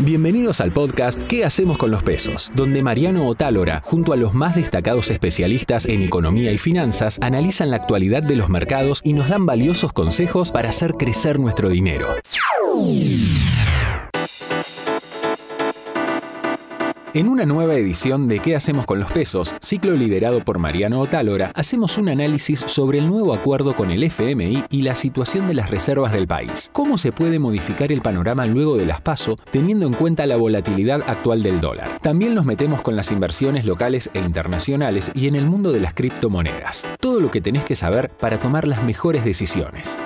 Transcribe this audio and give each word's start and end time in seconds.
Bienvenidos 0.00 0.60
al 0.60 0.70
podcast 0.72 1.22
¿Qué 1.24 1.44
hacemos 1.44 1.76
con 1.76 1.90
los 1.90 2.02
pesos? 2.02 2.50
Donde 2.54 2.82
Mariano 2.82 3.26
Otálora, 3.26 3.82
junto 3.84 4.12
a 4.12 4.16
los 4.16 4.32
más 4.32 4.54
destacados 4.54 5.10
especialistas 5.10 5.86
en 5.86 6.02
economía 6.02 6.52
y 6.52 6.58
finanzas, 6.58 7.18
analizan 7.20 7.70
la 7.70 7.76
actualidad 7.76 8.22
de 8.22 8.36
los 8.36 8.48
mercados 8.48 9.00
y 9.04 9.12
nos 9.12 9.28
dan 9.28 9.44
valiosos 9.44 9.92
consejos 9.92 10.50
para 10.50 10.70
hacer 10.70 10.92
crecer 10.92 11.38
nuestro 11.38 11.68
dinero. 11.68 12.06
En 17.14 17.26
una 17.26 17.46
nueva 17.46 17.74
edición 17.74 18.28
de 18.28 18.38
¿Qué 18.38 18.54
hacemos 18.54 18.84
con 18.84 19.00
los 19.00 19.10
pesos? 19.10 19.54
Ciclo 19.62 19.96
liderado 19.96 20.44
por 20.44 20.58
Mariano 20.58 21.00
Otálora, 21.00 21.52
hacemos 21.54 21.96
un 21.96 22.10
análisis 22.10 22.60
sobre 22.60 22.98
el 22.98 23.08
nuevo 23.08 23.32
acuerdo 23.32 23.74
con 23.74 23.90
el 23.90 24.02
FMI 24.04 24.64
y 24.68 24.82
la 24.82 24.94
situación 24.94 25.48
de 25.48 25.54
las 25.54 25.70
reservas 25.70 26.12
del 26.12 26.26
país. 26.26 26.68
¿Cómo 26.74 26.98
se 26.98 27.10
puede 27.10 27.38
modificar 27.38 27.92
el 27.92 28.02
panorama 28.02 28.44
luego 28.44 28.76
de 28.76 28.84
las 28.84 29.00
PASO 29.00 29.36
teniendo 29.50 29.86
en 29.86 29.94
cuenta 29.94 30.26
la 30.26 30.36
volatilidad 30.36 31.00
actual 31.06 31.42
del 31.42 31.62
dólar? 31.62 31.98
También 32.02 32.34
nos 32.34 32.44
metemos 32.44 32.82
con 32.82 32.94
las 32.94 33.10
inversiones 33.10 33.64
locales 33.64 34.10
e 34.12 34.20
internacionales 34.20 35.10
y 35.14 35.28
en 35.28 35.34
el 35.34 35.46
mundo 35.46 35.72
de 35.72 35.80
las 35.80 35.94
criptomonedas. 35.94 36.86
Todo 37.00 37.20
lo 37.20 37.30
que 37.30 37.40
tenés 37.40 37.64
que 37.64 37.74
saber 37.74 38.10
para 38.10 38.38
tomar 38.38 38.68
las 38.68 38.84
mejores 38.84 39.24
decisiones. 39.24 39.98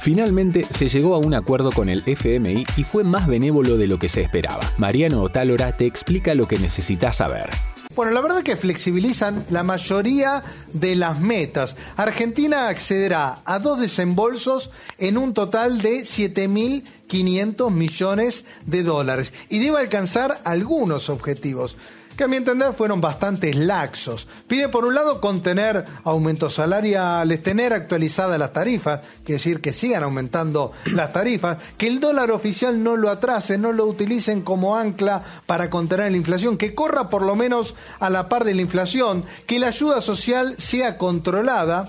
Finalmente 0.00 0.64
se 0.70 0.88
llegó 0.88 1.14
a 1.14 1.18
un 1.18 1.34
acuerdo 1.34 1.70
con 1.72 1.90
el 1.90 2.02
FMI 2.06 2.64
y 2.76 2.84
fue 2.84 3.04
más 3.04 3.26
benévolo 3.26 3.76
de 3.76 3.86
lo 3.86 3.98
que 3.98 4.08
se 4.08 4.22
esperaba. 4.22 4.60
Mariano 4.78 5.22
Otálora 5.22 5.76
te 5.76 5.84
explica 5.84 6.34
lo 6.34 6.48
que 6.48 6.58
necesitas 6.58 7.16
saber. 7.16 7.50
Bueno, 7.94 8.12
la 8.12 8.22
verdad 8.22 8.38
es 8.38 8.44
que 8.44 8.56
flexibilizan 8.56 9.44
la 9.50 9.62
mayoría 9.62 10.42
de 10.72 10.96
las 10.96 11.20
metas. 11.20 11.76
Argentina 11.96 12.68
accederá 12.68 13.40
a 13.44 13.58
dos 13.58 13.78
desembolsos 13.78 14.70
en 14.96 15.18
un 15.18 15.34
total 15.34 15.82
de 15.82 16.00
7.500 16.02 17.70
millones 17.70 18.44
de 18.64 18.82
dólares 18.82 19.34
y 19.50 19.58
debe 19.58 19.80
alcanzar 19.80 20.38
algunos 20.44 21.10
objetivos 21.10 21.76
que 22.20 22.24
a 22.24 22.28
mi 22.28 22.36
entender 22.36 22.74
fueron 22.74 23.00
bastante 23.00 23.54
laxos. 23.54 24.28
Pide 24.46 24.68
por 24.68 24.84
un 24.84 24.94
lado 24.94 25.22
contener 25.22 25.86
aumentos 26.04 26.56
salariales, 26.56 27.42
tener 27.42 27.72
actualizadas 27.72 28.38
las 28.38 28.52
tarifas, 28.52 29.00
que 29.24 29.32
decir 29.32 29.62
que 29.62 29.72
sigan 29.72 30.02
aumentando 30.02 30.72
las 30.92 31.14
tarifas, 31.14 31.56
que 31.78 31.86
el 31.86 31.98
dólar 31.98 32.30
oficial 32.30 32.82
no 32.82 32.98
lo 32.98 33.08
atrase, 33.08 33.56
no 33.56 33.72
lo 33.72 33.86
utilicen 33.86 34.42
como 34.42 34.76
ancla 34.76 35.24
para 35.46 35.70
contener 35.70 36.10
la 36.10 36.18
inflación, 36.18 36.58
que 36.58 36.74
corra 36.74 37.08
por 37.08 37.22
lo 37.22 37.36
menos 37.36 37.74
a 38.00 38.10
la 38.10 38.28
par 38.28 38.44
de 38.44 38.52
la 38.52 38.60
inflación, 38.60 39.24
que 39.46 39.58
la 39.58 39.68
ayuda 39.68 40.02
social 40.02 40.56
sea 40.58 40.98
controlada 40.98 41.88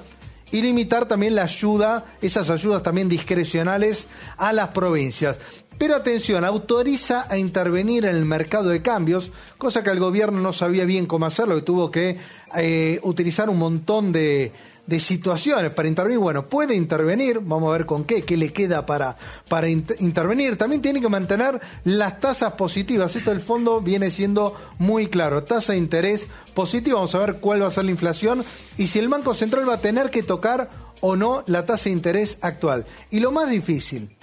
y 0.50 0.62
limitar 0.62 1.10
también 1.10 1.36
la 1.36 1.44
ayuda, 1.44 2.06
esas 2.22 2.50
ayudas 2.50 2.84
también 2.84 3.10
discrecionales 3.10 4.08
a 4.38 4.54
las 4.54 4.70
provincias. 4.70 5.40
Pero 5.82 5.96
atención, 5.96 6.46
autoriza 6.46 7.26
a 7.28 7.40
intervenir 7.40 8.06
en 8.06 8.16
el 8.16 8.24
mercado 8.24 8.70
de 8.70 8.84
cambios, 8.84 9.32
cosa 9.58 9.82
que 9.82 9.90
el 9.90 10.00
gobierno 10.00 10.40
no 10.40 10.54
sabía 10.54 10.86
bien 10.86 11.08
cómo 11.08 11.26
hacerlo, 11.26 11.56
que 11.56 11.62
tuvo 11.64 11.90
que 11.90 12.20
eh, 12.56 13.00
utilizar 13.02 13.50
un 13.50 13.58
montón 13.58 14.12
de, 14.12 14.52
situaciones 15.00 15.72
para 15.72 15.88
intervenir. 15.88 16.20
Bueno, 16.20 16.46
puede 16.46 16.76
intervenir, 16.76 17.40
vamos 17.40 17.70
a 17.70 17.78
ver 17.78 17.88
con 17.88 18.04
qué, 18.04 18.22
qué 18.22 18.38
le 18.38 18.54
queda 18.54 18.86
para, 18.86 19.18
para 19.50 19.70
intervenir. 19.70 20.56
También 20.56 20.84
tiene 20.84 21.02
que 21.02 21.10
mantener 21.10 21.60
las 21.84 22.20
tasas 22.20 22.54
positivas. 22.54 23.16
Esto 23.16 23.32
del 23.32 23.42
fondo 23.42 23.82
viene 23.82 24.12
siendo 24.12 24.56
muy 24.78 25.08
claro. 25.08 25.46
Tasa 25.46 25.74
de 25.74 25.80
interés 25.80 26.28
positiva, 26.54 26.98
vamos 26.98 27.16
a 27.16 27.20
ver 27.26 27.38
cuál 27.38 27.64
va 27.64 27.70
a 27.70 27.72
ser 27.72 27.86
la 27.86 27.92
inflación 27.92 28.46
y 28.78 28.86
si 28.86 29.00
el 29.00 29.10
Banco 29.10 29.34
Central 29.34 29.68
va 29.68 29.74
a 29.74 29.82
tener 29.82 30.12
que 30.12 30.22
tocar 30.22 30.70
o 31.00 31.16
no 31.16 31.44
la 31.48 31.66
tasa 31.66 31.86
de 31.86 31.94
interés 31.94 32.38
actual. 32.42 32.86
Y 33.10 33.20
lo 33.20 33.32
más 33.32 33.50
difícil, 33.50 34.16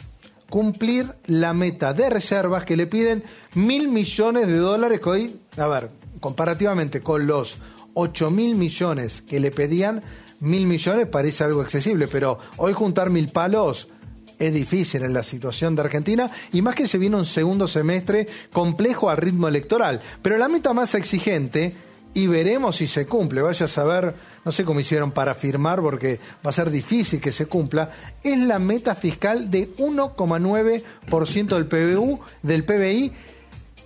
cumplir 0.49 1.15
la 1.27 1.53
meta 1.53 1.93
de 1.93 2.11
reservas 2.11 2.65
que 2.65 2.77
le 2.77 2.87
piden 2.87 3.23
mil 3.55 3.89
millones 3.89 4.47
de 4.47 4.57
dólares 4.57 5.01
que 5.01 5.09
hoy, 5.09 5.37
a 5.57 5.67
ver, 5.67 5.91
comparativamente 6.21 7.01
con 7.01 7.27
los 7.27 7.59
8 7.95 8.31
mil 8.31 8.55
millones 8.55 9.23
que 9.23 9.41
le 9.41 9.51
pedían, 9.51 10.03
mil 10.41 10.67
millones 10.67 11.07
parece 11.07 11.45
algo 11.45 11.61
accesible, 11.61 12.09
pero 12.09 12.39
hoy 12.57 12.73
juntar 12.73 13.11
mil 13.11 13.29
palos 13.29 13.89
es 14.39 14.55
difícil 14.55 15.03
en 15.03 15.13
la 15.13 15.23
situación 15.23 15.75
de 15.75 15.83
Argentina 15.83 16.31
y 16.53 16.63
más 16.63 16.75
que 16.75 16.87
se 16.87 16.99
viene 16.99 17.17
un 17.17 17.25
segundo 17.25 17.67
semestre 17.67 18.29
complejo 18.53 19.11
al 19.11 19.17
ritmo 19.17 19.49
electoral. 19.49 20.01
Pero 20.23 20.39
la 20.39 20.49
meta 20.49 20.73
más 20.73 20.95
exigente 20.95 21.75
y 22.19 22.27
veremos 22.27 22.77
si 22.77 22.89
se 22.89 23.07
cumple. 23.07 23.43
Vaya 23.43 23.67
a 23.67 23.69
saber, 23.69 24.13
no 24.45 24.51
sé 24.51 24.65
cómo 24.65 24.81
hicieron 24.81 25.13
para 25.13 25.35
firmar 25.35 25.81
porque 25.81 26.19
va 26.45 26.51
a 26.51 26.53
ser 26.53 26.69
difícil 26.69 27.21
que 27.21 27.31
se 27.31 27.47
cumpla. 27.47 27.91
Es 28.23 28.37
la 28.39 28.59
meta 28.59 28.97
fiscal 28.97 29.49
de 29.51 29.77
1,9% 29.77 31.47
del 31.49 31.67
PBU, 31.67 32.21
del 32.43 32.65
PBI, 32.65 33.13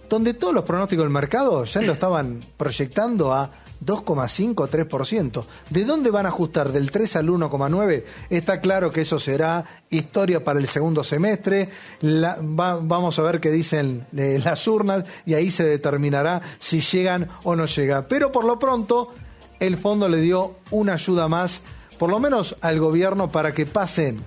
donde 0.09 0.33
todos 0.33 0.55
los 0.55 0.65
pronósticos 0.65 1.05
del 1.05 1.13
mercado 1.13 1.65
ya 1.65 1.83
lo 1.83 1.93
estaban 1.93 2.41
proyectando 2.57 3.35
a 3.35 3.51
2,5 3.85 4.69
3%. 4.69 5.45
¿De 5.71 5.85
dónde 5.85 6.11
van 6.11 6.27
a 6.27 6.31
ajustar? 6.31 6.73
¿Del 6.73 6.91
3 6.91 7.17
al 7.17 7.29
1,9? 7.29 8.05
Está 8.31 8.61
claro 8.61 8.91
que 8.91 9.03
eso 9.03 9.19
será 9.19 9.65
historia 9.91 10.45
para 10.45 10.61
el 10.61 10.69
segundo 10.69 11.05
semestre. 11.05 11.69
vamos 12.01 13.19
a 13.19 13.23
ver 13.23 13.41
qué 13.41 13.51
dicen 13.51 14.07
eh, 14.17 14.41
las 14.43 14.67
urnas 14.67 15.05
y 15.27 15.35
ahí 15.35 15.51
se 15.51 15.65
determinará 15.65 16.41
si 16.59 16.81
llegan 16.81 17.29
o 17.45 17.57
no 17.57 17.67
llega. 17.67 18.09
Pero 18.09 18.33
por 18.33 18.45
lo 18.45 18.59
pronto, 18.59 19.13
el 19.61 19.77
fondo 19.77 20.09
le 20.09 20.21
dio 20.21 20.57
una 20.71 20.95
ayuda 20.95 21.29
más, 21.29 21.61
por 21.99 22.11
lo 22.11 22.19
menos 22.19 22.55
al 22.63 22.81
gobierno, 22.81 23.31
para 23.31 23.53
que 23.53 23.67
pasen 23.67 24.23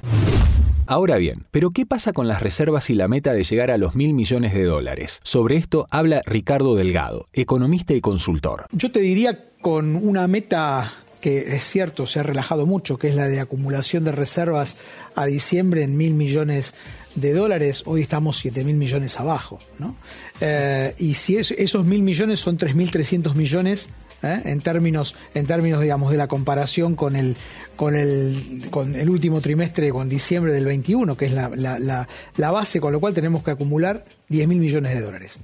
Ahora 0.87 1.17
bien, 1.17 1.45
¿pero 1.49 1.71
qué 1.71 1.85
pasa 1.85 2.13
con 2.13 2.27
las 2.27 2.43
reservas 2.43 2.89
y 2.89 2.93
la 2.93 3.07
meta 3.07 3.33
de 3.33 3.43
llegar 3.43 3.71
a 3.71 3.77
los 3.77 3.95
mil 3.95 4.13
millones 4.13 4.53
de 4.53 4.63
dólares? 4.63 5.19
Sobre 5.23 5.55
esto 5.55 5.87
habla 5.89 6.21
Ricardo 6.25 6.75
Delgado, 6.75 7.27
economista 7.33 7.93
y 7.93 8.01
consultor. 8.01 8.67
Yo 8.71 8.91
te 8.91 8.99
diría 8.99 9.49
con 9.61 9.95
una 9.95 10.27
meta 10.27 10.91
que 11.21 11.55
es 11.55 11.63
cierto, 11.63 12.05
se 12.05 12.19
ha 12.19 12.23
relajado 12.23 12.67
mucho, 12.67 12.99
que 12.99 13.07
es 13.07 13.15
la 13.15 13.27
de 13.27 13.39
acumulación 13.39 14.03
de 14.03 14.11
reservas 14.11 14.77
a 15.15 15.25
diciembre 15.25 15.81
en 15.81 15.97
mil 15.97 16.13
millones 16.13 16.75
de 17.15 17.33
dólares, 17.33 17.81
hoy 17.87 18.01
estamos 18.01 18.37
siete 18.37 18.63
mil 18.63 18.75
millones 18.75 19.19
abajo. 19.19 19.57
¿no? 19.79 19.95
Eh, 20.39 20.93
y 20.99 21.15
si 21.15 21.37
esos 21.37 21.83
mil 21.83 22.03
millones 22.03 22.41
son 22.41 22.59
3.300 22.59 23.33
millones 23.33 23.89
¿eh? 24.23 24.41
en 24.45 24.61
términos, 24.61 25.15
en 25.33 25.45
términos 25.45 25.81
digamos, 25.81 26.11
de 26.11 26.17
la 26.17 26.27
comparación 26.27 26.95
con 26.95 27.15
el, 27.15 27.35
con 27.75 27.95
el, 27.95 28.67
con 28.69 28.95
el 28.95 29.09
último 29.09 29.41
trimestre, 29.41 29.89
con 29.91 30.09
diciembre 30.09 30.53
del 30.53 30.65
21, 30.65 31.15
que 31.15 31.25
es 31.25 31.33
la, 31.33 31.49
la, 31.49 32.07
la, 32.37 32.51
base, 32.51 32.79
con 32.79 32.91
lo 32.91 32.99
cual 32.99 33.13
tenemos 33.13 33.43
que 33.43 33.51
acumular 33.51 34.05
10 34.29 34.47
mil 34.47 34.59
millones 34.59 34.93
de 34.93 35.01
dólares. 35.01 35.39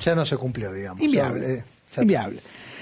Ya 0.00 0.14
no 0.14 0.24
se 0.26 0.36
cumplió, 0.36 0.72
digamos. 0.72 1.02
Inviable. 1.02 1.54
Eh, 1.54 1.64
inviable. 1.98 2.40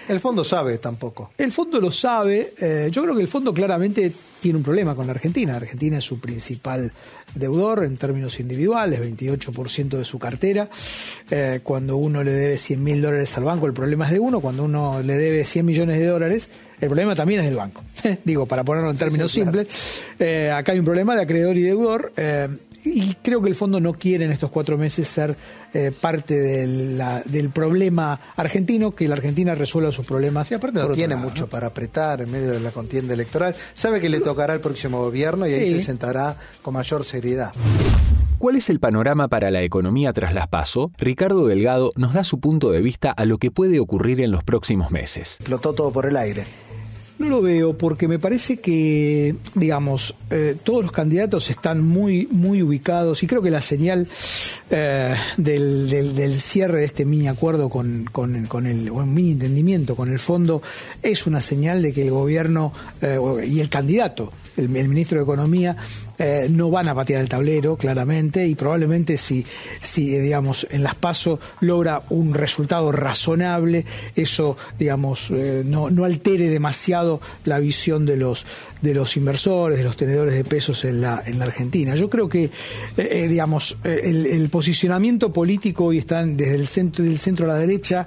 El 0.09 0.21
fondo 0.21 0.45
sabe 0.45 0.79
tampoco. 0.79 1.33
El 1.39 1.51
fondo 1.51 1.81
lo 1.81 1.91
sabe. 1.91 2.53
Eh, 2.61 2.89
yo 2.91 3.03
creo 3.03 3.15
que 3.15 3.23
el 3.23 3.29
fondo 3.29 3.55
claramente 3.55 4.13
tiene 4.41 4.59
un 4.59 4.65
problema 4.65 4.95
con 4.95 5.07
la 5.07 5.13
Argentina. 5.13 5.57
Argentina 5.57 5.99
es 5.99 6.05
su 6.05 6.21
principal 6.21 6.93
deudor 7.35 7.85
en 7.85 7.97
términos 7.97 8.39
individuales, 8.39 9.01
28% 9.01 9.97
de 9.97 10.05
su 10.05 10.19
cartera. 10.19 10.69
Eh, 11.31 11.61
cuando 11.63 11.97
uno 11.97 12.23
le 12.23 12.33
debe 12.33 12.59
100 12.59 12.85
mil 12.85 13.01
dólares 13.01 13.37
al 13.39 13.45
banco, 13.45 13.67
el 13.67 13.73
problema 13.73 14.05
es 14.05 14.13
de 14.13 14.19
uno. 14.19 14.41
Cuando 14.41 14.65
uno 14.65 15.03
le 15.03 15.17
debe 15.17 15.45
100 15.45 15.65
millones 15.65 15.99
de 15.99 16.07
dólares, 16.07 16.51
el 16.81 16.89
problema 16.89 17.15
también 17.15 17.41
es 17.41 17.47
del 17.47 17.57
banco. 17.57 17.83
Digo, 18.25 18.45
para 18.45 18.65
ponerlo 18.65 18.91
en 18.91 18.99
términos 18.99 19.33
simples. 19.33 19.69
Eh, 20.19 20.51
acá 20.51 20.73
hay 20.73 20.79
un 20.79 20.85
problema 20.85 21.17
de 21.17 21.23
acreedor 21.23 21.57
y 21.57 21.63
deudor 21.63 22.13
y 22.85 23.15
creo 23.23 23.41
que 23.43 23.49
el 23.49 23.55
fondo 23.55 23.81
no 23.81 23.95
quiere 23.95 24.25
en 24.25 24.31
estos 24.31 24.51
cuatro 24.51 24.77
meses 24.77 25.09
ser 25.09 25.37
eh, 25.73 25.93
parte 25.99 26.39
del 26.39 27.51
problema 27.51 28.21
argentino, 28.37 28.95
que 28.95 29.09
la 29.09 29.15
Argentina 29.15 29.55
resuelva 29.55 29.91
sus 29.91 30.07
problemas. 30.07 30.51
Y 30.51 30.55
aparte 30.55 30.81
no 30.81 30.91
tiene 30.91 31.17
mucho 31.17 31.49
para 31.49 31.69
apretar 31.69 32.21
en 32.21 32.31
medio 32.31 32.51
de 32.51 32.61
la 32.61 32.71
contienda 32.71 33.15
electoral. 33.15 33.55
Sabe 33.75 34.01
que 34.01 34.09
le 34.09 34.21
tocará 34.21 34.55
el 34.55 34.61
próximo 34.61 34.99
gobierno 34.99 35.47
y 35.47 35.53
ahí 35.53 35.75
se 35.75 35.83
sentará 35.83 36.37
con 36.63 36.75
mayor 36.75 37.05
seriedad. 37.05 37.53
¿Cuál 38.39 38.57
es 38.57 38.69
el 38.69 38.79
panorama 38.79 39.29
para 39.29 39.51
la 39.51 39.63
economía 39.63 40.13
tras 40.13 40.35
las 40.35 40.49
PASO? 40.49 40.93
Ricardo 40.99 41.47
Delgado 41.47 41.93
nos 41.97 42.13
da 42.13 42.25
su 42.25 42.41
punto 42.41 42.73
de 42.73 42.83
vista 42.83 43.11
a 43.11 43.25
lo 43.25 43.39
que 43.39 43.51
puede 43.51 43.81
ocurrir 43.81 44.21
en 44.21 44.31
los 44.31 44.45
próximos 44.45 44.91
meses. 44.91 45.37
Explotó 45.41 45.73
todo 45.73 45.91
por 45.91 46.05
el 46.05 46.17
aire. 46.17 46.45
No 47.25 47.31
lo 47.31 47.41
veo 47.41 47.73
porque 47.79 48.07
me 48.07 48.19
parece 48.19 48.59
que, 48.59 49.35
digamos, 49.55 50.15
eh, 50.29 50.57
todos 50.63 50.83
los 50.83 50.93
candidatos 50.93 51.49
están 51.49 51.81
muy, 51.81 52.29
muy 52.31 52.63
ubicados 52.63 53.23
y 53.23 53.27
creo 53.27 53.41
que 53.41 53.49
la 53.49 53.63
señal 53.63 54.07
eh, 54.69 55.15
del, 55.39 55.89
del, 55.89 56.39
cierre 56.39 56.81
de 56.81 56.85
este 56.85 57.07
mini 57.07 57.29
acuerdo 57.29 57.71
con, 57.71 58.05
con, 58.13 58.45
con 58.45 58.67
el, 58.67 58.91
o 58.91 59.07
mini 59.07 59.33
entendimiento 59.33 59.97
con 59.97 60.11
el 60.11 60.19
fondo 60.19 60.61
es 61.03 61.27
una 61.27 61.41
señal 61.41 61.81
de 61.81 61.95
que 61.95 62.03
el 62.03 62.11
gobierno 62.11 62.75
eh, 63.01 63.19
y 63.47 63.61
el 63.61 63.71
candidato 63.71 64.31
el, 64.57 64.69
ministro 64.69 65.19
de 65.19 65.25
Economía, 65.25 65.77
eh, 66.19 66.47
no 66.51 66.71
van 66.71 66.89
a 66.89 66.95
patear 66.95 67.21
el 67.21 67.29
tablero, 67.29 67.77
claramente, 67.77 68.47
y 68.47 68.55
probablemente 68.55 69.17
si, 69.17 69.45
si 69.81 70.19
digamos, 70.19 70.67
en 70.71 70.83
las 70.83 70.95
PASO 70.95 71.41
logra 71.61 72.03
un 72.11 72.35
resultado 72.35 72.93
razonable, 72.93 73.85
eso, 74.15 74.57
digamos, 74.79 75.31
eh, 75.31 75.63
no, 75.65 75.91
no 75.91 76.05
altere 76.05 76.49
demasiado 76.49 77.21
la 77.45 77.59
visión 77.59 78.07
de 78.07 78.17
los, 78.17 78.47
de 78.81 78.95
los 78.95 79.17
inversores, 79.17 79.79
de 79.79 79.85
los 79.85 79.97
tenedores 79.97 80.35
de 80.35 80.45
pesos 80.45 80.85
en 80.85 81.01
la, 81.01 81.23
en 81.27 81.39
la 81.39 81.47
Argentina. 81.47 81.95
Yo 81.95 82.09
creo 82.09 82.29
que, 82.29 82.51
eh, 82.97 83.29
digamos, 83.29 83.77
el, 83.85 84.27
el, 84.27 84.49
posicionamiento 84.49 85.33
político 85.33 85.87
hoy 85.87 85.99
está 85.99 86.25
desde 86.25 86.55
el 86.55 86.67
centro, 86.67 87.05
del 87.05 87.19
centro 87.19 87.47
a 87.47 87.49
la 87.49 87.59
derecha, 87.59 88.07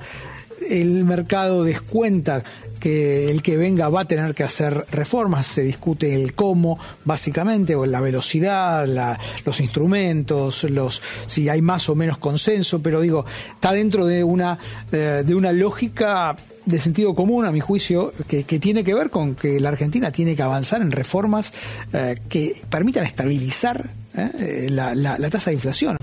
el 0.69 1.05
mercado 1.05 1.63
descuenta 1.63 2.43
que 2.77 3.29
el 3.29 3.41
que 3.41 3.57
venga 3.57 3.89
va 3.89 4.01
a 4.01 4.05
tener 4.05 4.33
que 4.33 4.43
hacer 4.43 4.85
reformas, 4.91 5.47
se 5.47 5.63
discute 5.63 6.13
el 6.13 6.33
cómo, 6.33 6.79
básicamente, 7.05 7.75
o 7.75 7.85
la 7.85 8.01
velocidad, 8.01 8.87
los 9.45 9.59
instrumentos, 9.59 10.63
los 10.63 11.01
si 11.27 11.49
hay 11.49 11.61
más 11.61 11.89
o 11.89 11.95
menos 11.95 12.17
consenso, 12.17 12.81
pero 12.81 13.01
digo, 13.01 13.25
está 13.53 13.71
dentro 13.71 14.05
de 14.05 14.23
una, 14.23 14.57
eh, 14.91 15.23
de 15.25 15.35
una 15.35 15.51
lógica 15.51 16.35
de 16.65 16.79
sentido 16.79 17.15
común, 17.15 17.45
a 17.45 17.51
mi 17.51 17.61
juicio, 17.61 18.11
que, 18.27 18.43
tiene 18.43 18.83
que 18.83 18.93
ver 18.93 19.09
con 19.09 19.35
que 19.35 19.59
la 19.59 19.69
Argentina 19.69 20.11
tiene 20.11 20.35
que 20.35 20.41
avanzar 20.41 20.81
en 20.81 20.91
reformas 20.91 21.53
eh, 21.93 22.15
que 22.27 22.61
permitan 22.69 23.05
estabilizar 23.05 23.89
eh, 24.17 24.67
la, 24.69 24.93
la 24.93 25.29
tasa 25.29 25.49
de 25.49 25.55
inflación. 25.55 25.97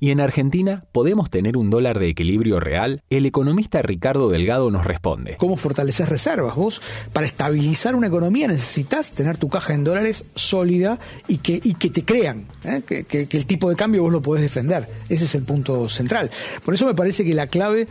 ¿Y 0.00 0.10
en 0.10 0.20
Argentina 0.20 0.84
podemos 0.92 1.30
tener 1.30 1.56
un 1.56 1.70
dólar 1.70 1.98
de 1.98 2.08
equilibrio 2.08 2.60
real? 2.60 3.02
El 3.10 3.26
economista 3.26 3.82
Ricardo 3.82 4.28
Delgado 4.28 4.70
nos 4.70 4.86
responde. 4.86 5.36
¿Cómo 5.38 5.56
fortalecer 5.56 6.08
reservas? 6.08 6.54
Vos, 6.54 6.80
para 7.12 7.26
estabilizar 7.26 7.94
una 7.94 8.06
economía 8.06 8.46
necesitas 8.46 9.12
tener 9.12 9.36
tu 9.36 9.48
caja 9.48 9.74
en 9.74 9.84
dólares 9.84 10.24
sólida 10.34 10.98
y 11.26 11.38
que, 11.38 11.60
y 11.62 11.74
que 11.74 11.90
te 11.90 12.04
crean, 12.04 12.46
¿eh? 12.64 12.82
que, 12.86 13.04
que 13.04 13.36
el 13.36 13.46
tipo 13.46 13.68
de 13.70 13.76
cambio 13.76 14.02
vos 14.02 14.12
lo 14.12 14.22
podés 14.22 14.42
defender. 14.42 14.88
Ese 15.08 15.24
es 15.24 15.34
el 15.34 15.42
punto 15.42 15.88
central. 15.88 16.30
Por 16.64 16.74
eso 16.74 16.86
me 16.86 16.94
parece 16.94 17.24
que 17.24 17.34
la 17.34 17.46
clave 17.46 17.86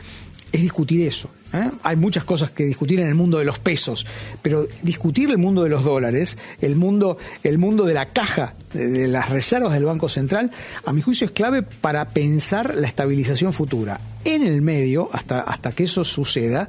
es 0.51 0.62
discutir 0.62 1.07
eso. 1.07 1.30
¿Eh? 1.53 1.69
Hay 1.83 1.95
muchas 1.95 2.23
cosas 2.23 2.51
que 2.51 2.65
discutir 2.65 2.99
en 2.99 3.07
el 3.07 3.15
mundo 3.15 3.38
de 3.38 3.45
los 3.45 3.59
pesos, 3.59 4.05
pero 4.41 4.67
discutir 4.83 5.29
el 5.29 5.38
mundo 5.38 5.63
de 5.63 5.69
los 5.69 5.83
dólares, 5.83 6.38
el 6.61 6.75
mundo, 6.75 7.17
el 7.44 7.57
mundo 7.57 7.85
de 7.85 7.94
la 7.94 8.07
caja, 8.07 8.55
de, 8.73 9.07
las 9.07 9.29
reservas 9.29 9.73
del 9.73 9.85
Banco 9.85 10.09
Central, 10.09 10.51
a 10.85 10.94
mi 10.94 11.01
juicio 11.01 11.25
es 11.25 11.31
clave 11.31 11.63
para 11.63 12.07
pensar 12.09 12.75
la 12.75 12.88
estabilización 12.88 13.53
futura. 13.53 13.99
En 14.25 14.45
el 14.45 14.61
medio, 14.61 15.09
hasta, 15.13 15.39
hasta 15.39 15.71
que 15.71 15.85
eso 15.85 16.03
suceda, 16.03 16.67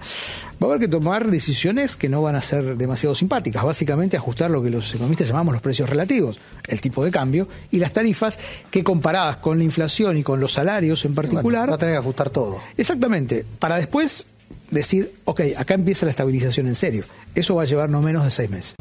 va 0.63 0.67
a 0.67 0.71
haber 0.71 0.79
que 0.79 0.89
tomar 0.89 1.29
decisiones 1.29 1.97
que 1.97 2.09
no 2.09 2.23
van 2.23 2.37
a 2.37 2.41
ser 2.41 2.77
demasiado 2.77 3.17
simpáticas. 3.17 3.65
Básicamente 3.65 4.17
ajustar 4.17 4.51
lo 4.51 4.63
que 4.63 4.71
los 4.71 4.95
economistas 4.95 5.29
llamamos 5.29 5.55
los 5.55 5.63
precios 5.63 5.91
relativos, 5.91 6.39
el 6.69 6.81
tipo 6.81 7.05
de 7.05 7.11
cambio 7.11 7.49
y 7.73 7.79
las 7.79 7.93
tarifas 7.93 8.39
que 8.71 8.85
comparadas 8.85 9.39
con 9.39 9.59
la 9.59 9.65
inflación 9.65 10.17
y 10.19 10.23
con 10.23 10.39
los 10.39 10.53
salarios 10.53 11.05
en 11.05 11.15
particular... 11.15 11.71
va 11.71 11.75
a 11.75 11.79
tener 11.79 11.95
que 11.95 11.99
ajustar 11.99 12.31
todo. 12.31 12.61
Exactamente. 12.77 13.45
Para 13.59 13.77
después 13.77 14.27
decir, 14.71 15.13
ok, 15.25 15.41
acá 15.57 15.75
empieza 15.75 16.07
la 16.07 16.11
estabilización 16.11 16.67
en 16.67 16.75
serio. 16.75 17.05
Eso 17.35 17.55
va 17.55 17.63
a 17.63 17.67
llevar 17.67 17.91
no 17.91 18.03
menos 18.03 18.25
de 18.25 18.31
seis 18.31 18.51
meses. 18.51 18.75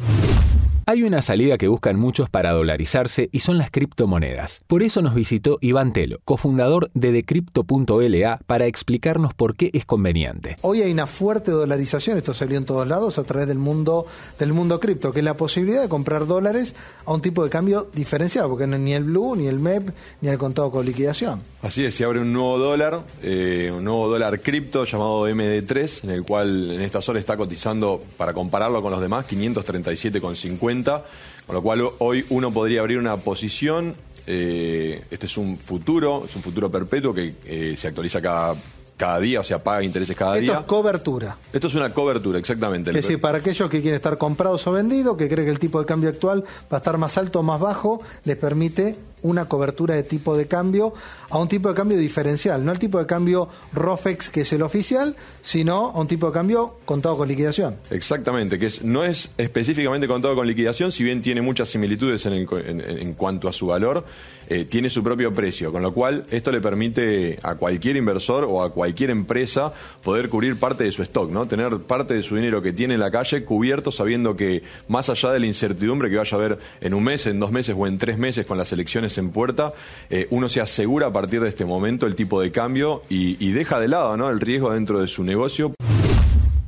Hay 0.90 1.02
una 1.02 1.20
salida 1.20 1.58
que 1.58 1.68
buscan 1.68 1.98
muchos 1.98 2.30
para 2.30 2.52
dolarizarse 2.52 3.28
y 3.30 3.40
son 3.40 3.58
las 3.58 3.70
criptomonedas. 3.70 4.62
Por 4.66 4.82
eso 4.82 5.02
nos 5.02 5.14
visitó 5.14 5.58
Iván 5.60 5.92
Telo, 5.92 6.20
cofundador 6.24 6.90
de 6.94 7.12
Decrypto.la, 7.12 8.40
para 8.46 8.64
explicarnos 8.64 9.34
por 9.34 9.54
qué 9.54 9.68
es 9.74 9.84
conveniente. 9.84 10.56
Hoy 10.62 10.80
hay 10.80 10.90
una 10.90 11.06
fuerte 11.06 11.50
dolarización, 11.50 12.16
esto 12.16 12.32
salió 12.32 12.56
en 12.56 12.64
todos 12.64 12.88
lados 12.88 13.18
a 13.18 13.24
través 13.24 13.46
del 13.46 13.58
mundo 13.58 14.06
del 14.38 14.54
mundo 14.54 14.80
cripto, 14.80 15.12
que 15.12 15.18
es 15.18 15.26
la 15.26 15.36
posibilidad 15.36 15.82
de 15.82 15.90
comprar 15.90 16.26
dólares 16.26 16.74
a 17.04 17.12
un 17.12 17.20
tipo 17.20 17.44
de 17.44 17.50
cambio 17.50 17.90
diferenciado, 17.92 18.48
porque 18.48 18.66
no 18.66 18.78
ni 18.78 18.94
el 18.94 19.04
Blue, 19.04 19.36
ni 19.36 19.46
el 19.46 19.58
MEP, 19.58 19.90
ni 20.22 20.30
el 20.30 20.38
contado 20.38 20.70
con 20.70 20.86
liquidación. 20.86 21.42
Así 21.60 21.84
es, 21.84 21.96
se 21.96 22.04
abre 22.04 22.20
un 22.20 22.32
nuevo 22.32 22.58
dólar, 22.58 23.04
eh, 23.22 23.70
un 23.76 23.84
nuevo 23.84 24.08
dólar 24.08 24.40
cripto 24.40 24.86
llamado 24.86 25.28
MD3, 25.28 26.04
en 26.04 26.10
el 26.12 26.22
cual 26.22 26.70
en 26.70 26.80
esta 26.80 27.02
zona 27.02 27.18
está 27.18 27.36
cotizando, 27.36 28.00
para 28.16 28.32
compararlo 28.32 28.80
con 28.80 28.90
los 28.90 29.02
demás, 29.02 29.26
537,50 29.28 30.77
con 30.84 31.54
lo 31.54 31.62
cual 31.62 31.82
hoy 31.98 32.24
uno 32.30 32.52
podría 32.52 32.80
abrir 32.80 32.98
una 32.98 33.16
posición. 33.16 33.94
Eh, 34.26 35.02
este 35.10 35.26
es 35.26 35.36
un 35.38 35.56
futuro, 35.56 36.24
es 36.24 36.36
un 36.36 36.42
futuro 36.42 36.70
perpetuo 36.70 37.14
que 37.14 37.34
eh, 37.46 37.76
se 37.78 37.88
actualiza 37.88 38.20
cada 38.20 38.54
cada 38.98 39.20
día, 39.20 39.40
o 39.40 39.44
sea, 39.44 39.62
paga 39.62 39.82
intereses 39.82 40.14
cada 40.14 40.34
día. 40.34 40.50
Esto 40.50 40.60
es 40.60 40.66
cobertura. 40.66 41.38
Esto 41.52 41.68
es 41.68 41.74
una 41.76 41.90
cobertura, 41.90 42.38
exactamente. 42.38 42.90
Es 42.90 42.96
decir, 42.96 43.20
para 43.20 43.38
aquellos 43.38 43.70
que 43.70 43.80
quieren 43.80 43.94
estar 43.94 44.18
comprados 44.18 44.66
o 44.66 44.72
vendidos, 44.72 45.16
que 45.16 45.28
creen 45.28 45.46
que 45.46 45.52
el 45.52 45.60
tipo 45.60 45.78
de 45.78 45.86
cambio 45.86 46.10
actual 46.10 46.42
va 46.70 46.76
a 46.76 46.76
estar 46.78 46.98
más 46.98 47.16
alto 47.16 47.40
o 47.40 47.42
más 47.44 47.60
bajo, 47.60 48.02
les 48.24 48.36
permite 48.36 48.96
una 49.22 49.46
cobertura 49.46 49.94
de 49.94 50.02
tipo 50.02 50.36
de 50.36 50.46
cambio 50.46 50.94
a 51.30 51.38
un 51.38 51.48
tipo 51.48 51.68
de 51.68 51.74
cambio 51.74 51.98
diferencial, 51.98 52.64
no 52.64 52.70
al 52.70 52.78
tipo 52.78 52.98
de 52.98 53.06
cambio 53.06 53.48
ROFEX 53.72 54.30
que 54.30 54.42
es 54.42 54.52
el 54.52 54.62
oficial, 54.62 55.14
sino 55.42 55.88
a 55.88 56.00
un 56.00 56.06
tipo 56.06 56.26
de 56.26 56.32
cambio 56.32 56.76
contado 56.84 57.16
con 57.16 57.28
liquidación. 57.28 57.76
Exactamente, 57.90 58.58
que 58.58 58.66
es, 58.66 58.82
no 58.82 59.04
es 59.04 59.30
específicamente 59.36 60.08
contado 60.08 60.34
con 60.34 60.46
liquidación, 60.46 60.92
si 60.92 61.04
bien 61.04 61.20
tiene 61.22 61.42
muchas 61.42 61.68
similitudes 61.68 62.24
en, 62.26 63.14
cuanto 63.14 63.48
a 63.48 63.52
su 63.52 63.66
valor, 63.66 64.04
eh, 64.48 64.64
tiene 64.64 64.88
su 64.88 65.02
propio 65.02 65.32
precio, 65.32 65.70
con 65.70 65.82
lo 65.82 65.92
cual 65.92 66.24
esto 66.30 66.50
le 66.50 66.60
permite 66.60 67.38
a 67.42 67.56
cualquier 67.56 67.96
inversor 67.96 68.44
o 68.44 68.62
a 68.62 68.72
cualquier 68.72 69.10
empresa 69.10 69.72
poder 70.02 70.30
cubrir 70.30 70.58
parte 70.58 70.84
de 70.84 70.92
su 70.92 71.02
stock, 71.02 71.30
¿no? 71.30 71.46
tener 71.46 71.78
parte 71.80 72.14
de 72.14 72.22
su 72.22 72.36
dinero 72.36 72.62
que 72.62 72.72
tiene 72.72 72.94
en 72.94 73.00
la 73.00 73.10
calle 73.10 73.44
cubierto 73.44 73.92
sabiendo 73.92 74.36
que 74.36 74.62
más 74.88 75.10
allá 75.10 75.32
de 75.32 75.40
la 75.40 75.46
incertidumbre 75.46 76.08
que 76.08 76.16
vaya 76.16 76.36
a 76.36 76.40
haber 76.40 76.58
en 76.80 76.94
un 76.94 77.04
mes, 77.04 77.26
en 77.26 77.38
dos 77.38 77.52
meses 77.52 77.74
o 77.78 77.86
en 77.86 77.98
tres 77.98 78.16
meses 78.16 78.46
con 78.46 78.56
las 78.56 78.72
elecciones 78.72 79.07
en 79.16 79.30
puerta, 79.30 79.72
eh, 80.10 80.26
uno 80.30 80.50
se 80.50 80.60
asegura 80.60 81.06
a 81.06 81.12
partir 81.12 81.40
de 81.40 81.48
este 81.48 81.64
momento 81.64 82.06
el 82.06 82.14
tipo 82.14 82.40
de 82.42 82.52
cambio 82.52 83.02
y, 83.08 83.42
y 83.42 83.52
deja 83.52 83.80
de 83.80 83.88
lado 83.88 84.16
¿no? 84.16 84.28
el 84.28 84.40
riesgo 84.40 84.72
dentro 84.72 85.00
de 85.00 85.08
su 85.08 85.24
negocio. 85.24 85.72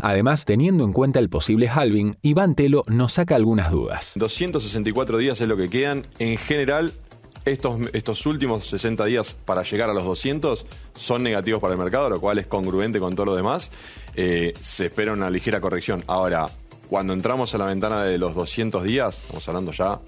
Además, 0.00 0.46
teniendo 0.46 0.84
en 0.84 0.92
cuenta 0.94 1.18
el 1.18 1.28
posible 1.28 1.68
halving, 1.68 2.16
Iván 2.22 2.54
Telo 2.54 2.84
nos 2.86 3.12
saca 3.12 3.36
algunas 3.36 3.70
dudas. 3.70 4.14
264 4.16 5.18
días 5.18 5.40
es 5.40 5.48
lo 5.48 5.58
que 5.58 5.68
quedan. 5.68 6.02
En 6.18 6.38
general, 6.38 6.92
estos, 7.44 7.78
estos 7.92 8.24
últimos 8.26 8.66
60 8.66 9.04
días 9.04 9.36
para 9.44 9.62
llegar 9.62 9.90
a 9.90 9.94
los 9.94 10.04
200 10.04 10.64
son 10.94 11.22
negativos 11.22 11.60
para 11.60 11.74
el 11.74 11.78
mercado, 11.78 12.08
lo 12.08 12.20
cual 12.20 12.38
es 12.38 12.46
congruente 12.46 12.98
con 12.98 13.14
todo 13.14 13.26
lo 13.26 13.36
demás. 13.36 13.70
Eh, 14.14 14.54
se 14.60 14.86
espera 14.86 15.12
una 15.12 15.28
ligera 15.28 15.60
corrección. 15.60 16.02
Ahora, 16.06 16.48
cuando 16.88 17.12
entramos 17.12 17.54
a 17.54 17.58
la 17.58 17.66
ventana 17.66 18.02
de 18.04 18.18
los 18.18 18.34
200 18.34 18.82
días, 18.82 19.18
estamos 19.18 19.46
hablando 19.48 19.72
ya 19.72 20.00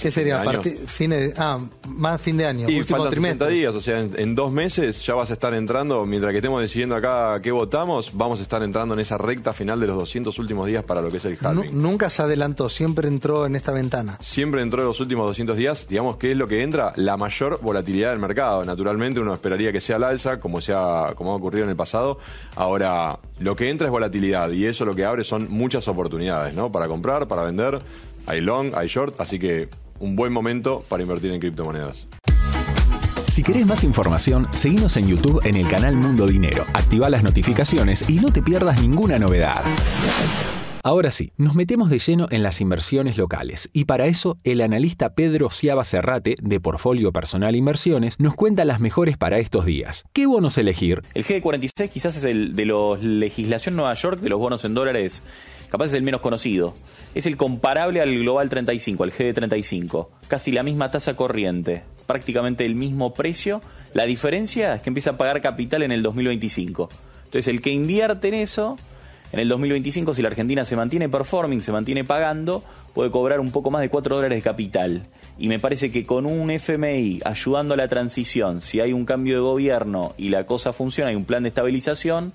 ¿Qué 0.00 0.10
sería? 0.10 0.42
Fines, 0.86 1.34
ah, 1.38 1.58
más 1.88 2.20
fin 2.20 2.36
de 2.36 2.46
año. 2.46 2.68
Y 2.68 2.78
último 2.78 3.08
trimestre. 3.08 3.50
días, 3.50 3.74
o 3.74 3.80
sea, 3.80 3.98
en, 3.98 4.34
dos 4.34 4.52
meses 4.52 5.04
ya 5.04 5.14
vas 5.14 5.30
a 5.30 5.34
estar 5.34 5.54
entrando, 5.54 6.04
mientras 6.06 6.32
que 6.32 6.38
estemos 6.38 6.62
decidiendo 6.62 6.94
acá 6.96 7.40
qué 7.42 7.50
votamos, 7.50 8.10
vamos 8.14 8.40
a 8.40 8.42
estar 8.42 8.62
entrando 8.62 8.94
en 8.94 9.00
esa 9.00 9.18
recta 9.18 9.52
final 9.52 9.80
de 9.80 9.86
los 9.86 9.96
200 9.96 10.38
últimos 10.38 10.66
días 10.66 10.84
para 10.84 11.00
lo 11.00 11.10
que 11.10 11.18
es 11.18 11.24
el 11.24 11.38
halving. 11.40 11.80
nunca 11.80 12.10
se 12.10 12.22
adelantó, 12.22 12.68
siempre 12.68 13.08
entró 13.08 13.46
en 13.46 13.56
esta 13.56 13.72
ventana. 13.72 14.18
Siempre 14.20 14.62
entró 14.62 14.80
en 14.82 14.88
los 14.88 15.00
últimos 15.00 15.26
200 15.26 15.56
días, 15.56 15.86
digamos 15.88 16.16
que 16.16 16.32
es 16.32 16.36
lo 16.36 16.46
que 16.46 16.62
entra, 16.62 16.92
la 16.96 17.16
mayor 17.16 17.60
volatilidad 17.62 18.10
del 18.10 18.18
mercado. 18.18 18.64
Naturalmente 18.64 19.20
uno 19.20 19.34
esperaría 19.34 19.72
que 19.72 19.80
sea 19.80 19.96
al 19.96 20.04
alza, 20.04 20.40
como, 20.40 20.60
sea, 20.60 21.12
como 21.16 21.32
ha 21.32 21.36
ocurrido 21.36 21.64
en 21.64 21.70
el 21.70 21.76
pasado. 21.76 22.18
Ahora, 22.56 23.18
lo 23.38 23.56
que 23.56 23.70
entra 23.70 23.86
es 23.86 23.90
volatilidad 23.90 24.50
y 24.50 24.66
eso 24.66 24.84
lo 24.84 24.94
que 24.94 25.04
abre 25.04 25.24
son 25.24 25.48
muchas 25.50 25.88
oportunidades, 25.88 26.54
¿no? 26.54 26.70
Para 26.70 26.88
comprar, 26.88 27.28
para 27.28 27.42
vender, 27.42 27.80
hay 28.26 28.40
long, 28.40 28.74
hay 28.74 28.88
short, 28.88 29.20
así 29.20 29.38
que 29.38 29.68
un 30.02 30.16
buen 30.16 30.32
momento 30.32 30.84
para 30.88 31.02
invertir 31.02 31.30
en 31.30 31.40
criptomonedas. 31.40 32.06
Si 33.28 33.42
querés 33.42 33.64
más 33.64 33.82
información, 33.84 34.46
seguimos 34.50 34.96
en 34.98 35.08
YouTube 35.08 35.40
en 35.44 35.56
el 35.56 35.66
canal 35.66 35.96
Mundo 35.96 36.26
Dinero, 36.26 36.66
activa 36.74 37.08
las 37.08 37.22
notificaciones 37.22 38.10
y 38.10 38.16
no 38.16 38.30
te 38.30 38.42
pierdas 38.42 38.82
ninguna 38.82 39.18
novedad. 39.18 39.62
Ahora 40.84 41.12
sí, 41.12 41.32
nos 41.36 41.54
metemos 41.54 41.90
de 41.90 42.00
lleno 42.00 42.26
en 42.30 42.42
las 42.42 42.60
inversiones 42.60 43.16
locales 43.16 43.70
y 43.72 43.84
para 43.84 44.06
eso 44.06 44.36
el 44.42 44.60
analista 44.60 45.14
Pedro 45.14 45.48
Ciaba 45.48 45.84
Cerrate 45.84 46.34
de 46.42 46.60
Portfolio 46.60 47.12
Personal 47.12 47.54
Inversiones 47.54 48.18
nos 48.18 48.34
cuenta 48.34 48.64
las 48.64 48.80
mejores 48.80 49.16
para 49.16 49.38
estos 49.38 49.64
días. 49.64 50.04
¿Qué 50.12 50.26
bonos 50.26 50.58
elegir? 50.58 51.02
El 51.14 51.24
G46 51.24 51.88
quizás 51.88 52.16
es 52.16 52.24
el 52.24 52.56
de 52.56 52.66
la 52.66 52.96
legislación 53.00 53.76
Nueva 53.76 53.94
York 53.94 54.18
de 54.20 54.28
los 54.28 54.40
bonos 54.40 54.64
en 54.64 54.74
dólares 54.74 55.22
capaz 55.72 55.86
es 55.86 55.94
el 55.94 56.02
menos 56.02 56.20
conocido. 56.20 56.74
Es 57.14 57.24
el 57.24 57.38
comparable 57.38 58.02
al 58.02 58.14
Global 58.14 58.50
35, 58.50 59.04
al 59.04 59.10
GD35. 59.10 60.08
Casi 60.28 60.50
la 60.52 60.62
misma 60.62 60.90
tasa 60.90 61.16
corriente, 61.16 61.82
prácticamente 62.06 62.66
el 62.66 62.74
mismo 62.74 63.14
precio. 63.14 63.62
La 63.94 64.04
diferencia 64.04 64.74
es 64.74 64.82
que 64.82 64.90
empieza 64.90 65.12
a 65.12 65.16
pagar 65.16 65.40
capital 65.40 65.82
en 65.82 65.90
el 65.90 66.02
2025. 66.02 66.90
Entonces, 67.24 67.48
el 67.48 67.62
que 67.62 67.70
invierte 67.70 68.28
en 68.28 68.34
eso, 68.34 68.76
en 69.32 69.40
el 69.40 69.48
2025, 69.48 70.12
si 70.12 70.20
la 70.20 70.28
Argentina 70.28 70.66
se 70.66 70.76
mantiene 70.76 71.08
performing, 71.08 71.62
se 71.62 71.72
mantiene 71.72 72.04
pagando, 72.04 72.62
puede 72.92 73.10
cobrar 73.10 73.40
un 73.40 73.50
poco 73.50 73.70
más 73.70 73.80
de 73.80 73.88
4 73.88 74.16
dólares 74.16 74.36
de 74.36 74.42
capital. 74.42 75.06
Y 75.38 75.48
me 75.48 75.58
parece 75.58 75.90
que 75.90 76.04
con 76.04 76.26
un 76.26 76.50
FMI 76.50 77.20
ayudando 77.24 77.72
a 77.72 77.78
la 77.78 77.88
transición, 77.88 78.60
si 78.60 78.80
hay 78.80 78.92
un 78.92 79.06
cambio 79.06 79.36
de 79.36 79.40
gobierno 79.40 80.12
y 80.18 80.28
la 80.28 80.44
cosa 80.44 80.74
funciona, 80.74 81.08
hay 81.08 81.16
un 81.16 81.24
plan 81.24 81.44
de 81.44 81.48
estabilización, 81.48 82.34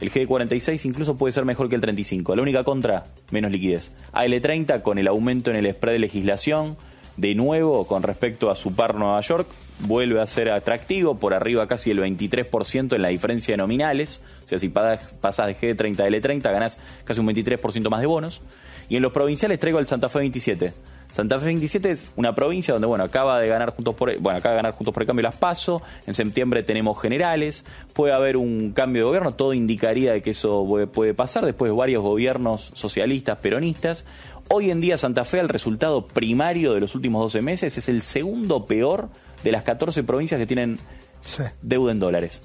El 0.00 0.12
GD46 0.12 0.84
incluso 0.84 1.16
puede 1.16 1.32
ser 1.32 1.44
mejor 1.44 1.68
que 1.68 1.74
el 1.74 1.80
35. 1.80 2.36
La 2.36 2.42
única 2.42 2.64
contra, 2.64 3.04
menos 3.30 3.50
liquidez. 3.50 3.92
AL30 4.12 4.82
con 4.82 4.98
el 4.98 5.08
aumento 5.08 5.50
en 5.50 5.56
el 5.56 5.72
spread 5.72 5.94
de 5.94 5.98
legislación, 5.98 6.76
de 7.16 7.34
nuevo 7.34 7.84
con 7.86 8.04
respecto 8.04 8.50
a 8.50 8.54
su 8.54 8.74
par 8.74 8.94
Nueva 8.94 9.20
York, 9.20 9.48
vuelve 9.80 10.20
a 10.20 10.26
ser 10.26 10.50
atractivo, 10.50 11.16
por 11.16 11.34
arriba 11.34 11.66
casi 11.66 11.90
el 11.90 11.98
23% 11.98 12.94
en 12.94 13.02
la 13.02 13.08
diferencia 13.08 13.52
de 13.52 13.58
nominales. 13.58 14.22
O 14.44 14.48
sea, 14.48 14.58
si 14.58 14.68
pasas 14.68 15.46
de 15.46 15.56
GD30 15.56 16.00
a 16.00 16.08
L30, 16.08 16.42
ganás 16.42 16.78
casi 17.04 17.20
un 17.20 17.26
23% 17.26 17.88
más 17.90 18.00
de 18.00 18.06
bonos. 18.06 18.40
Y 18.88 18.96
en 18.96 19.02
los 19.02 19.12
provinciales 19.12 19.58
traigo 19.58 19.80
el 19.80 19.86
Santa 19.86 20.08
Fe 20.08 20.20
27. 20.20 20.72
Santa 21.10 21.38
Fe 21.38 21.46
27 21.46 21.90
es 21.90 22.08
una 22.16 22.34
provincia 22.34 22.74
donde, 22.74 22.86
bueno, 22.86 23.04
acaba 23.04 23.40
de 23.40 23.48
ganar 23.48 23.70
juntos 23.70 23.94
por, 23.94 24.16
bueno, 24.18 24.38
acaba 24.38 24.54
de 24.54 24.58
ganar 24.58 24.72
juntos 24.72 24.92
por 24.92 25.02
el 25.02 25.06
cambio 25.06 25.22
las 25.22 25.36
PASO, 25.36 25.82
en 26.06 26.14
septiembre 26.14 26.62
tenemos 26.62 27.00
generales, 27.00 27.64
puede 27.94 28.12
haber 28.12 28.36
un 28.36 28.72
cambio 28.72 29.02
de 29.02 29.06
gobierno, 29.06 29.32
todo 29.32 29.54
indicaría 29.54 30.12
de 30.12 30.22
que 30.22 30.30
eso 30.30 30.66
puede 30.92 31.14
pasar. 31.14 31.44
Después 31.44 31.72
de 31.72 31.76
varios 31.76 32.02
gobiernos 32.02 32.70
socialistas, 32.74 33.38
peronistas. 33.38 34.04
Hoy 34.50 34.70
en 34.70 34.80
día 34.80 34.96
Santa 34.98 35.24
Fe, 35.24 35.40
el 35.40 35.48
resultado 35.48 36.06
primario 36.06 36.74
de 36.74 36.80
los 36.80 36.94
últimos 36.94 37.22
12 37.22 37.42
meses, 37.42 37.76
es 37.78 37.88
el 37.88 38.02
segundo 38.02 38.66
peor 38.66 39.08
de 39.44 39.52
las 39.52 39.62
14 39.62 40.04
provincias 40.04 40.38
que 40.38 40.46
tienen 40.46 40.78
deuda 41.62 41.92
en 41.92 42.00
dólares. 42.00 42.42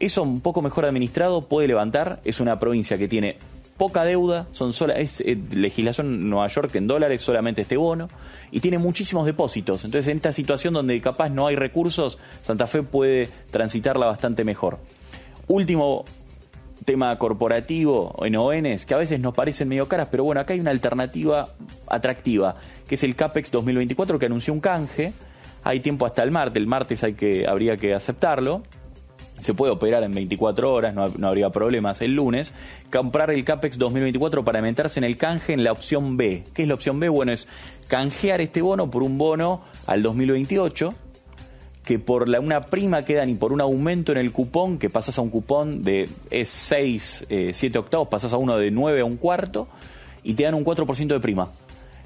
Eso 0.00 0.22
un 0.22 0.40
poco 0.40 0.62
mejor 0.62 0.84
administrado 0.84 1.48
puede 1.48 1.68
levantar, 1.68 2.20
es 2.24 2.40
una 2.40 2.58
provincia 2.58 2.98
que 2.98 3.08
tiene 3.08 3.38
poca 3.78 4.04
deuda, 4.04 4.46
son 4.50 4.72
sola, 4.72 4.94
es 4.94 5.20
eh, 5.20 5.38
legislación 5.52 6.28
Nueva 6.28 6.48
York 6.48 6.74
en 6.74 6.86
dólares, 6.86 7.22
solamente 7.22 7.62
este 7.62 7.76
bono, 7.76 8.08
y 8.50 8.60
tiene 8.60 8.76
muchísimos 8.76 9.24
depósitos. 9.24 9.84
Entonces, 9.84 10.10
en 10.10 10.18
esta 10.18 10.32
situación 10.32 10.74
donde 10.74 11.00
capaz 11.00 11.30
no 11.30 11.46
hay 11.46 11.56
recursos, 11.56 12.18
Santa 12.42 12.66
Fe 12.66 12.82
puede 12.82 13.28
transitarla 13.50 14.06
bastante 14.06 14.44
mejor. 14.44 14.78
Último 15.46 16.04
tema 16.84 17.16
corporativo 17.18 18.14
en 18.24 18.36
ONs, 18.36 18.84
que 18.84 18.94
a 18.94 18.98
veces 18.98 19.20
nos 19.20 19.34
parecen 19.34 19.68
medio 19.68 19.88
caras, 19.88 20.08
pero 20.10 20.24
bueno, 20.24 20.40
acá 20.40 20.54
hay 20.54 20.60
una 20.60 20.70
alternativa 20.72 21.48
atractiva, 21.86 22.56
que 22.88 22.96
es 22.96 23.02
el 23.04 23.14
CAPEX 23.14 23.50
2024, 23.52 24.18
que 24.18 24.26
anunció 24.26 24.52
un 24.52 24.60
canje. 24.60 25.12
Hay 25.64 25.80
tiempo 25.80 26.06
hasta 26.06 26.22
el 26.22 26.30
martes, 26.30 26.56
el 26.56 26.66
martes 26.66 27.04
hay 27.04 27.14
que, 27.14 27.46
habría 27.46 27.76
que 27.76 27.94
aceptarlo 27.94 28.62
se 29.40 29.54
puede 29.54 29.72
operar 29.72 30.02
en 30.02 30.12
24 30.12 30.72
horas, 30.72 30.94
no, 30.94 31.28
habría 31.28 31.50
problemas 31.50 32.00
el 32.00 32.14
lunes, 32.14 32.52
comprar 32.90 33.30
el 33.30 33.44
CAPEX 33.44 33.78
2024 33.78 34.44
para 34.44 34.62
meterse 34.62 35.00
en 35.00 35.04
el 35.04 35.16
canje 35.16 35.52
en 35.52 35.64
la 35.64 35.72
opción 35.72 36.16
B. 36.16 36.44
¿Qué 36.54 36.62
es 36.62 36.68
la 36.68 36.74
opción 36.74 37.00
B? 37.00 37.08
Bueno, 37.08 37.32
es 37.32 37.48
canjear 37.86 38.40
este 38.40 38.62
bono 38.62 38.90
por 38.90 39.02
un 39.02 39.18
bono 39.18 39.62
al 39.86 40.02
2028, 40.02 40.94
que 41.84 41.98
por 41.98 42.28
la, 42.28 42.40
una 42.40 42.66
prima 42.66 43.04
quedan 43.04 43.30
y 43.30 43.34
por 43.34 43.52
un 43.52 43.60
aumento 43.60 44.12
en 44.12 44.18
el 44.18 44.32
cupón, 44.32 44.78
que 44.78 44.90
pasas 44.90 45.18
a 45.18 45.22
un 45.22 45.30
cupón 45.30 45.82
de 45.82 46.08
es 46.30 46.48
6, 46.48 47.26
7 47.28 47.66
eh, 47.66 47.78
octavos, 47.78 48.08
pasas 48.08 48.32
a 48.32 48.36
uno 48.36 48.56
de 48.58 48.70
9 48.70 49.00
a 49.00 49.04
un 49.04 49.16
cuarto, 49.16 49.68
y 50.22 50.34
te 50.34 50.42
dan 50.42 50.54
un 50.54 50.64
4% 50.64 51.06
de 51.06 51.20
prima. 51.20 51.50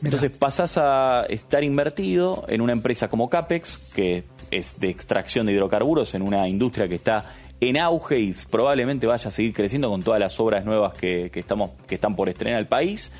Entonces 0.02 0.30
pasas 0.30 0.78
a 0.78 1.24
estar 1.28 1.62
invertido 1.62 2.44
en 2.48 2.60
una 2.60 2.72
empresa 2.72 3.08
como 3.08 3.30
CAPEX, 3.30 3.78
que 3.94 4.24
es 4.50 4.78
de 4.80 4.90
extracción 4.90 5.46
de 5.46 5.52
hidrocarburos 5.52 6.14
en 6.14 6.22
una 6.22 6.48
industria 6.48 6.88
que 6.88 6.96
está 6.96 7.24
en 7.60 7.76
auge 7.76 8.18
y 8.18 8.34
probablemente 8.50 9.06
vaya 9.06 9.28
a 9.28 9.30
seguir 9.30 9.52
creciendo 9.52 9.88
con 9.88 10.02
todas 10.02 10.18
las 10.18 10.38
obras 10.40 10.64
nuevas 10.64 10.94
que, 10.94 11.30
estamos, 11.32 11.70
que 11.86 11.94
están 11.94 12.16
por 12.16 12.28
estrenar 12.28 12.58
al 12.58 12.66
país. 12.66 13.12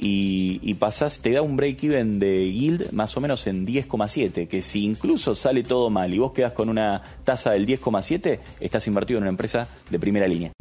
Y, 0.00 0.60
y 0.62 0.74
pasás, 0.74 1.20
te 1.20 1.32
da 1.32 1.42
un 1.42 1.56
break-even 1.56 2.20
de 2.20 2.52
yield 2.52 2.92
más 2.92 3.16
o 3.16 3.20
menos 3.20 3.46
en 3.48 3.66
10,7, 3.66 4.46
que 4.46 4.62
si 4.62 4.84
incluso 4.84 5.34
sale 5.34 5.64
todo 5.64 5.90
mal 5.90 6.14
y 6.14 6.18
vos 6.18 6.32
quedas 6.32 6.52
con 6.52 6.68
una 6.68 7.02
tasa 7.24 7.50
del 7.50 7.66
10,7, 7.66 8.38
estás 8.60 8.86
invertido 8.86 9.18
en 9.18 9.24
una 9.24 9.30
empresa 9.30 9.66
de 9.90 9.98
primera 9.98 10.28
línea. 10.28 10.52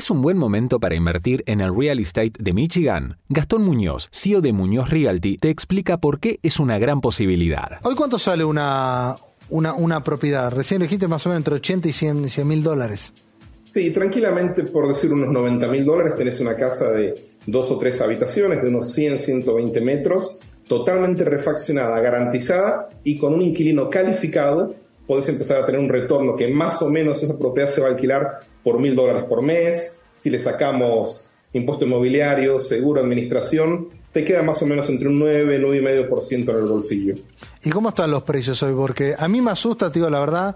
Es 0.00 0.10
un 0.10 0.22
buen 0.22 0.38
momento 0.38 0.80
para 0.80 0.94
invertir 0.94 1.44
en 1.44 1.60
el 1.60 1.76
real 1.76 1.98
estate 1.98 2.32
de 2.38 2.54
Michigan. 2.54 3.18
Gastón 3.28 3.64
Muñoz, 3.64 4.08
CEO 4.10 4.40
de 4.40 4.54
Muñoz 4.54 4.88
Realty, 4.88 5.36
te 5.36 5.50
explica 5.50 5.98
por 5.98 6.20
qué 6.20 6.40
es 6.42 6.58
una 6.58 6.78
gran 6.78 7.02
posibilidad. 7.02 7.72
¿Hoy 7.82 7.94
cuánto 7.94 8.18
sale 8.18 8.42
una, 8.42 9.18
una, 9.50 10.02
propiedad? 10.02 10.50
Recién 10.52 10.80
dijiste 10.80 11.06
más 11.06 11.26
o 11.26 11.28
menos 11.28 11.40
entre 11.40 11.56
80 11.56 11.88
y 11.88 11.92
100 11.92 12.48
mil 12.48 12.62
dólares. 12.62 13.12
Sí, 13.70 13.90
tranquilamente, 13.90 14.62
por 14.62 14.88
decir 14.88 15.12
unos 15.12 15.28
90 15.28 15.68
mil 15.68 15.84
dólares, 15.84 16.14
tenés 16.16 16.40
una 16.40 16.56
casa 16.56 16.90
de 16.92 17.22
dos 17.44 17.70
o 17.70 17.76
tres 17.76 18.00
habitaciones 18.00 18.62
de 18.62 18.70
unos 18.70 18.90
100, 18.94 19.18
120 19.18 19.82
metros, 19.82 20.40
totalmente 20.66 21.26
refaccionada, 21.26 22.00
garantizada 22.00 22.88
y 23.04 23.18
con 23.18 23.34
un 23.34 23.42
inquilino 23.42 23.90
calificado, 23.90 24.76
podés 25.10 25.28
empezar 25.28 25.60
a 25.60 25.66
tener 25.66 25.80
un 25.80 25.88
retorno 25.88 26.36
que 26.36 26.46
más 26.46 26.80
o 26.82 26.88
menos 26.88 27.20
esa 27.20 27.36
propiedad 27.36 27.68
se 27.68 27.80
va 27.80 27.88
a 27.88 27.90
alquilar 27.90 28.30
por 28.62 28.78
mil 28.78 28.94
dólares 28.94 29.24
por 29.24 29.42
mes, 29.42 29.98
si 30.14 30.30
le 30.30 30.38
sacamos 30.38 31.32
impuesto 31.52 31.84
inmobiliario, 31.84 32.60
seguro, 32.60 33.00
administración, 33.00 33.88
te 34.12 34.24
queda 34.24 34.44
más 34.44 34.62
o 34.62 34.66
menos 34.66 34.88
entre 34.88 35.08
un 35.08 35.18
9, 35.18 35.60
9,5% 35.60 36.50
en 36.50 36.56
el 36.56 36.64
bolsillo. 36.64 37.16
¿Y 37.64 37.70
cómo 37.70 37.88
están 37.88 38.12
los 38.12 38.22
precios 38.22 38.62
hoy? 38.62 38.72
Porque 38.72 39.16
a 39.18 39.26
mí 39.26 39.40
me 39.40 39.50
asusta, 39.50 39.90
digo 39.90 40.08
la 40.08 40.20
verdad, 40.20 40.54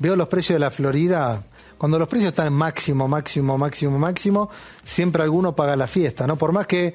veo 0.00 0.16
los 0.16 0.26
precios 0.26 0.56
de 0.56 0.58
la 0.58 0.72
Florida, 0.72 1.40
cuando 1.78 1.96
los 1.96 2.08
precios 2.08 2.30
están 2.30 2.52
máximo, 2.52 3.06
máximo, 3.06 3.56
máximo, 3.56 4.00
máximo, 4.00 4.50
siempre 4.84 5.22
alguno 5.22 5.54
paga 5.54 5.76
la 5.76 5.86
fiesta, 5.86 6.26
¿no? 6.26 6.34
Por 6.36 6.50
más 6.50 6.66
que 6.66 6.92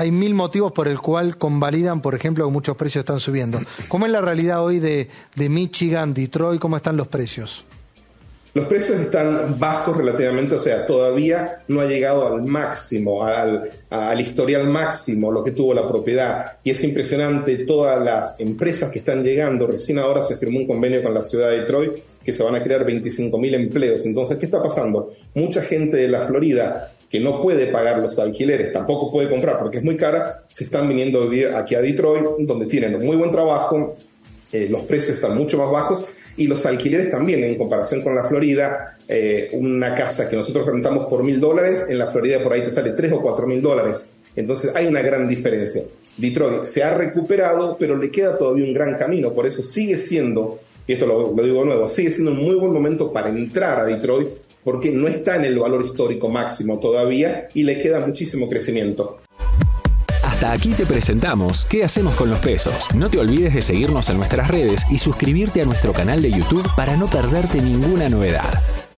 hay 0.00 0.10
mil 0.10 0.32
motivos 0.32 0.72
por 0.72 0.88
el 0.88 0.98
cual 0.98 1.36
convalidan, 1.36 2.00
por 2.00 2.14
ejemplo, 2.14 2.46
que 2.46 2.50
muchos 2.50 2.74
precios 2.74 3.02
están 3.02 3.20
subiendo. 3.20 3.60
¿Cómo 3.88 4.06
es 4.06 4.12
la 4.12 4.22
realidad 4.22 4.64
hoy 4.64 4.78
de, 4.78 5.10
Michigan, 5.36 6.14
Detroit? 6.14 6.58
¿Cómo 6.58 6.78
están 6.78 6.96
los 6.96 7.06
precios? 7.06 7.66
Los 8.54 8.64
precios 8.64 8.98
están 8.98 9.58
bajos 9.58 9.94
relativamente, 9.94 10.54
o 10.54 10.58
sea, 10.58 10.86
todavía 10.86 11.64
no 11.68 11.82
ha 11.82 11.84
llegado 11.84 12.26
al 12.26 12.46
máximo, 12.46 13.22
al, 13.22 13.70
historial 14.18 14.68
máximo, 14.68 15.30
lo 15.30 15.44
que 15.44 15.50
tuvo 15.50 15.74
la 15.74 15.86
propiedad. 15.86 16.56
Y 16.64 16.70
es 16.70 16.82
impresionante 16.82 17.66
todas 17.66 18.02
las 18.02 18.40
empresas 18.40 18.90
que 18.90 19.00
están 19.00 19.22
llegando. 19.22 19.66
Recién 19.66 19.98
ahora 19.98 20.22
se 20.22 20.38
firmó 20.38 20.60
un 20.60 20.66
convenio 20.66 21.02
con 21.02 21.12
la 21.12 21.22
ciudad 21.22 21.50
de 21.50 21.60
Detroit 21.60 21.92
que 22.24 22.32
se 22.32 22.42
van 22.42 22.54
a 22.54 22.62
crear 22.62 22.86
25.000 22.86 23.54
empleos. 23.54 24.06
Entonces, 24.06 24.38
¿qué 24.38 24.46
está 24.46 24.62
pasando? 24.62 25.10
Mucha 25.34 25.60
gente 25.60 25.98
de 25.98 26.08
la 26.08 26.22
Florida 26.22 26.94
que 27.10 27.18
no 27.18 27.42
puede 27.42 27.66
pagar 27.66 27.98
los 27.98 28.18
alquileres, 28.20 28.72
tampoco 28.72 29.10
puede 29.10 29.28
comprar 29.28 29.58
porque 29.58 29.78
es 29.78 29.84
muy 29.84 29.96
cara, 29.96 30.44
se 30.48 30.62
están 30.64 30.88
viniendo 30.88 31.20
a 31.20 31.24
vivir 31.24 31.48
aquí 31.48 31.74
a 31.74 31.82
Detroit, 31.82 32.24
donde 32.38 32.66
tienen 32.66 33.04
muy 33.04 33.16
buen 33.16 33.32
trabajo, 33.32 33.94
eh, 34.52 34.68
los 34.70 34.82
precios 34.82 35.16
están 35.16 35.36
mucho 35.36 35.58
más 35.58 35.70
bajos 35.70 36.04
y 36.36 36.46
los 36.46 36.64
alquileres 36.66 37.10
también, 37.10 37.42
en 37.42 37.58
comparación 37.58 38.02
con 38.02 38.14
la 38.14 38.24
Florida, 38.24 38.96
eh, 39.08 39.50
una 39.52 39.94
casa 39.96 40.28
que 40.28 40.36
nosotros 40.36 40.64
rentamos 40.66 41.08
por 41.10 41.24
mil 41.24 41.40
dólares, 41.40 41.86
en 41.88 41.98
la 41.98 42.06
Florida 42.06 42.40
por 42.42 42.52
ahí 42.52 42.62
te 42.62 42.70
sale 42.70 42.92
tres 42.92 43.10
o 43.12 43.20
cuatro 43.20 43.44
mil 43.46 43.60
dólares. 43.60 44.08
Entonces 44.36 44.70
hay 44.76 44.86
una 44.86 45.02
gran 45.02 45.28
diferencia. 45.28 45.82
Detroit 46.16 46.62
se 46.62 46.84
ha 46.84 46.94
recuperado, 46.94 47.76
pero 47.76 47.96
le 47.96 48.08
queda 48.12 48.38
todavía 48.38 48.64
un 48.64 48.72
gran 48.72 48.96
camino, 48.96 49.32
por 49.32 49.46
eso 49.46 49.64
sigue 49.64 49.98
siendo, 49.98 50.60
y 50.86 50.92
esto 50.92 51.06
lo, 51.06 51.34
lo 51.34 51.42
digo 51.42 51.64
nuevo, 51.64 51.88
sigue 51.88 52.12
siendo 52.12 52.30
un 52.30 52.38
muy 52.38 52.54
buen 52.54 52.72
momento 52.72 53.12
para 53.12 53.30
entrar 53.30 53.80
a 53.80 53.84
Detroit, 53.84 54.28
porque 54.64 54.90
no 54.90 55.08
está 55.08 55.36
en 55.36 55.44
el 55.44 55.58
valor 55.58 55.82
histórico 55.84 56.28
máximo 56.28 56.78
todavía 56.78 57.48
y 57.54 57.64
le 57.64 57.80
queda 57.80 58.00
muchísimo 58.00 58.48
crecimiento. 58.48 59.18
Hasta 60.22 60.52
aquí 60.52 60.70
te 60.70 60.86
presentamos 60.86 61.66
¿Qué 61.66 61.84
hacemos 61.84 62.14
con 62.14 62.30
los 62.30 62.38
pesos? 62.38 62.88
No 62.94 63.10
te 63.10 63.18
olvides 63.18 63.54
de 63.54 63.62
seguirnos 63.62 64.08
en 64.08 64.16
nuestras 64.16 64.48
redes 64.48 64.82
y 64.90 64.98
suscribirte 64.98 65.60
a 65.60 65.64
nuestro 65.64 65.92
canal 65.92 66.22
de 66.22 66.30
YouTube 66.30 66.66
para 66.76 66.96
no 66.96 67.08
perderte 67.08 67.60
ninguna 67.60 68.08
novedad. 68.08 68.62